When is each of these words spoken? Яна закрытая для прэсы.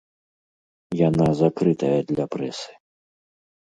Яна 1.09 1.27
закрытая 1.41 1.93
для 2.13 2.25
прэсы. 2.37 2.71